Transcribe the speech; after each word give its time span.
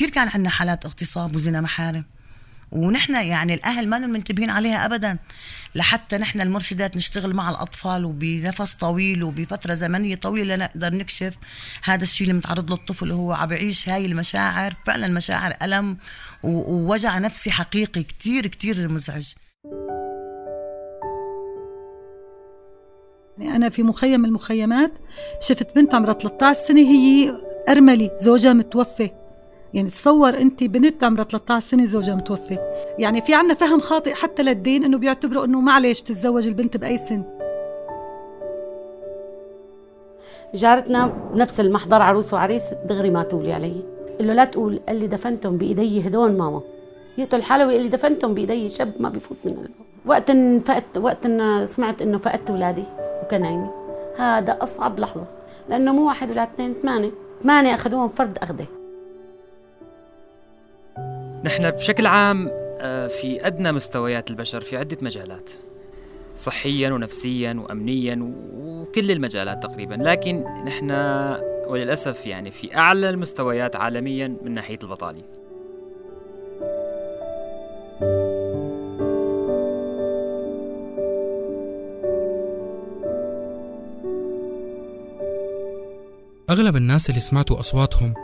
كتير 0.00 0.10
كان 0.10 0.28
عندنا 0.28 0.50
حالات 0.50 0.84
اغتصاب 0.84 1.36
وزنا 1.36 1.60
محارم 1.60 2.04
ونحن 2.72 3.14
يعني 3.14 3.54
الأهل 3.54 3.88
ما 3.88 3.98
منتبهين 3.98 4.50
عليها 4.50 4.86
ابدا. 4.86 5.18
لحتى 5.74 6.18
نحن 6.18 6.40
المرشدات 6.40 6.96
نشتغل 6.96 7.34
مع 7.34 7.50
الأطفال 7.50 8.04
وبنفس 8.04 8.74
طويل 8.74 9.22
وبفترة 9.22 9.74
زمنية 9.74 10.14
طويلة 10.14 10.56
نقدر 10.56 10.94
نكشف. 10.94 11.36
هذا 11.84 12.02
الشيء 12.02 12.26
اللي 12.26 12.38
متعرض 12.38 12.70
له 12.70 12.76
الطفل 12.76 13.12
وهو 13.12 13.32
عم 13.32 13.52
يعيش 13.52 13.88
هاي 13.88 14.06
المشاعر 14.06 14.74
فعلا 14.86 15.08
مشاعر 15.08 15.56
ألم 15.62 15.96
ووجع 16.42 17.18
نفسي 17.18 17.50
حقيقي 17.50 18.02
كتير 18.02 18.46
كتير 18.46 18.88
مزعج. 18.88 19.32
يعني 23.38 23.56
أنا 23.56 23.68
في 23.68 23.82
مخيم 23.82 24.24
المخيمات 24.24 24.92
شفت 25.40 25.74
بنت 25.74 25.94
عمرها 25.94 26.12
13 26.12 26.60
سنة 26.68 26.80
هي 26.80 27.36
أرملة 27.68 28.10
زوجها 28.16 28.52
متوفي. 28.52 29.19
يعني 29.74 29.88
تصور 29.88 30.38
انت 30.38 30.64
بنت 30.64 31.04
عمرها 31.04 31.24
13 31.24 31.66
سنة 31.66 31.86
زوجها 31.86 32.14
متوفي. 32.14 32.58
يعني 32.98 33.20
في 33.20 33.34
عنا 33.34 33.54
فهم 33.54 33.80
خاطئ 33.80 34.14
حتى 34.14 34.42
للدين 34.42 34.84
انه 34.84 34.98
بيعتبروا 34.98 35.44
انه 35.44 35.60
معلش 35.60 36.02
تتزوج 36.02 36.48
البنت 36.48 36.76
بأي 36.76 36.98
سن. 36.98 37.22
جارتنا 40.54 41.06
بنفس 41.06 41.60
المحضر 41.60 42.02
عروس 42.02 42.34
وعريس 42.34 42.64
دغري 42.84 43.10
ما 43.10 43.22
تولي 43.22 43.52
علي. 43.52 43.84
قال 44.18 44.26
له 44.26 44.32
لا 44.32 44.44
تقول 44.44 44.80
قال 44.88 44.96
لي 44.96 45.06
دفنتهم 45.06 45.56
بإيدي 45.56 46.06
هدول 46.08 46.32
ماما. 46.32 46.60
جيته 47.16 47.36
الحلوي 47.36 47.72
قال 47.72 47.82
لي 47.82 47.88
دفنتهم 47.88 48.34
بإيدي 48.34 48.68
شب 48.68 48.92
ما 49.00 49.08
بفوت 49.08 49.36
من 49.44 49.56
قلبه 49.56 49.70
وقت 50.06 50.30
فقت 50.66 50.98
وقت 50.98 51.26
إن 51.26 51.66
سمعت 51.66 52.02
إنه 52.02 52.18
فقدت 52.18 52.50
اولادي 52.50 52.84
وكنايمي 53.22 53.70
هذا 54.16 54.58
أصعب 54.62 55.00
لحظة 55.00 55.26
لأنه 55.68 55.92
مو 55.92 56.06
واحد 56.06 56.30
ولا 56.30 56.42
اثنين 56.42 56.74
ثمانية. 56.74 57.10
ثمانية 57.42 57.74
أخذوهم 57.74 58.08
فرد 58.08 58.38
أخذه. 58.38 58.66
نحن 61.44 61.70
بشكل 61.70 62.06
عام 62.06 62.48
آه، 62.80 63.06
في 63.06 63.46
أدنى 63.46 63.72
مستويات 63.72 64.30
البشر 64.30 64.60
في 64.60 64.76
عدة 64.76 64.96
مجالات 65.02 65.50
صحيا 66.36 66.90
ونفسيا 66.90 67.52
وأمنيا 67.64 68.34
وكل 68.54 69.10
المجالات 69.10 69.62
تقريبا 69.62 69.94
لكن 69.94 70.44
نحن 70.64 70.90
وللأسف 71.66 72.26
يعني 72.26 72.50
في 72.50 72.76
أعلى 72.76 73.10
المستويات 73.10 73.76
عالميا 73.76 74.36
من 74.42 74.54
ناحية 74.54 74.78
البطالة. 74.82 75.22
أغلب 86.50 86.76
الناس 86.76 87.08
اللي 87.10 87.20
سمعتوا 87.20 87.60
أصواتهم 87.60 88.14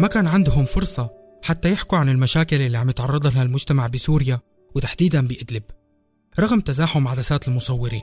ما 0.00 0.08
كان 0.08 0.26
عندهم 0.26 0.64
فرصة 0.64 1.23
حتى 1.44 1.70
يحكوا 1.70 1.98
عن 1.98 2.08
المشاكل 2.08 2.62
اللي 2.62 2.78
عم 2.78 2.90
يتعرض 2.90 3.26
لها 3.26 3.42
المجتمع 3.42 3.86
بسوريا 3.86 4.40
وتحديدا 4.74 5.26
بإدلب 5.26 5.62
رغم 6.40 6.60
تزاحم 6.60 7.08
عدسات 7.08 7.48
المصورين. 7.48 8.02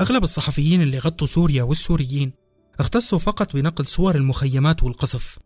أغلب 0.00 0.22
الصحفيين 0.22 0.82
اللي 0.82 0.98
غطوا 0.98 1.26
سوريا 1.26 1.62
والسوريين 1.62 2.32
اختصوا 2.80 3.18
فقط 3.18 3.56
بنقل 3.56 3.86
صور 3.86 4.14
المخيمات 4.14 4.82
والقصف 4.82 5.38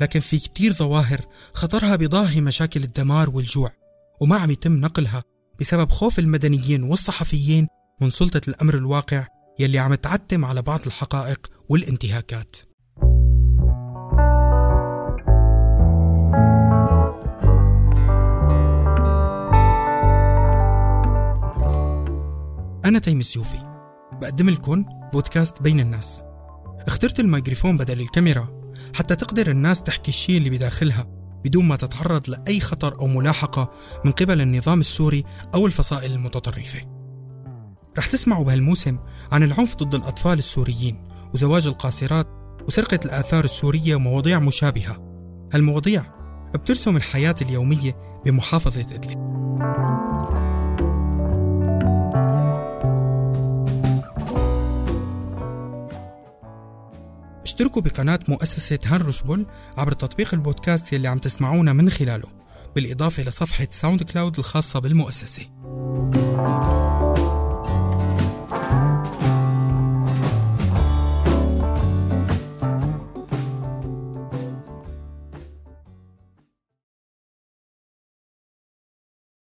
لكن 0.00 0.20
في 0.20 0.38
كتير 0.38 0.72
ظواهر 0.72 1.20
خطرها 1.54 1.96
بضاهي 1.96 2.40
مشاكل 2.40 2.84
الدمار 2.84 3.30
والجوع 3.30 3.72
وما 4.20 4.36
عم 4.36 4.50
يتم 4.50 4.76
نقلها 4.76 5.22
بسبب 5.60 5.90
خوف 5.90 6.18
المدنيين 6.18 6.82
والصحفيين 6.82 7.66
من 8.00 8.10
سلطة 8.10 8.40
الأمر 8.48 8.74
الواقع 8.74 9.26
يلي 9.58 9.78
عم 9.78 9.94
تعتم 9.94 10.44
على 10.44 10.62
بعض 10.62 10.80
الحقائق 10.86 11.46
والانتهاكات. 11.68 12.69
أنا 22.90 22.98
تيم 22.98 23.18
السيوفي 23.18 23.58
بقدم 24.12 24.50
لكم 24.50 24.84
بودكاست 25.12 25.62
بين 25.62 25.80
الناس. 25.80 26.22
اخترت 26.86 27.20
الميكروفون 27.20 27.76
بدل 27.76 28.00
الكاميرا 28.00 28.72
حتى 28.94 29.16
تقدر 29.16 29.50
الناس 29.50 29.82
تحكي 29.82 30.08
الشيء 30.08 30.38
اللي 30.38 30.50
بداخلها 30.50 31.06
بدون 31.44 31.64
ما 31.64 31.76
تتعرض 31.76 32.30
لأي 32.30 32.60
خطر 32.60 32.98
أو 33.00 33.06
ملاحقة 33.06 33.72
من 34.04 34.10
قبل 34.10 34.40
النظام 34.40 34.80
السوري 34.80 35.24
أو 35.54 35.66
الفصائل 35.66 36.12
المتطرفة. 36.12 36.80
رح 37.98 38.06
تسمعوا 38.06 38.44
بهالموسم 38.44 38.98
عن 39.32 39.42
العنف 39.42 39.76
ضد 39.76 39.94
الأطفال 39.94 40.38
السوريين 40.38 41.08
وزواج 41.34 41.66
القاصرات 41.66 42.28
وسرقة 42.68 43.00
الآثار 43.04 43.44
السورية 43.44 43.94
ومواضيع 43.94 44.38
مشابهة. 44.38 44.96
هالمواضيع 45.52 46.04
بترسم 46.54 46.96
الحياة 46.96 47.34
اليومية 47.42 48.22
بمحافظة 48.24 48.80
إدلب. 48.80 49.39
اشتركوا 57.50 57.82
بقناة 57.82 58.20
مؤسسة 58.28 58.78
هنرشبل 58.86 59.46
عبر 59.76 59.92
تطبيق 59.92 60.34
البودكاست 60.34 60.92
يلي 60.92 61.08
عم 61.08 61.18
تسمعونا 61.18 61.72
من 61.72 61.90
خلاله 61.90 62.28
بالإضافة 62.76 63.22
لصفحة 63.22 63.68
SoundCloud 63.70 64.38
الخاصة 64.38 64.80
بالمؤسسة. 64.80 65.42